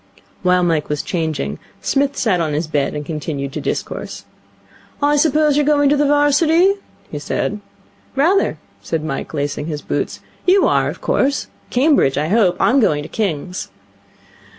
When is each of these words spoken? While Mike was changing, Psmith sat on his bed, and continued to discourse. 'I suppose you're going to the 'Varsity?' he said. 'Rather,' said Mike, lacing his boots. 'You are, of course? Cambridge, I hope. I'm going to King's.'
While 0.41 0.63
Mike 0.63 0.89
was 0.89 1.03
changing, 1.03 1.59
Psmith 1.79 2.17
sat 2.17 2.41
on 2.41 2.53
his 2.53 2.65
bed, 2.65 2.95
and 2.95 3.05
continued 3.05 3.53
to 3.53 3.61
discourse. 3.61 4.25
'I 4.99 5.15
suppose 5.17 5.55
you're 5.57 5.63
going 5.63 5.89
to 5.89 5.95
the 5.95 6.07
'Varsity?' 6.07 6.77
he 7.11 7.19
said. 7.19 7.59
'Rather,' 8.15 8.57
said 8.81 9.05
Mike, 9.05 9.31
lacing 9.35 9.67
his 9.67 9.83
boots. 9.83 10.19
'You 10.47 10.67
are, 10.67 10.89
of 10.89 11.01
course? 11.01 11.49
Cambridge, 11.69 12.17
I 12.17 12.29
hope. 12.29 12.57
I'm 12.59 12.79
going 12.79 13.03
to 13.03 13.09
King's.' 13.09 13.69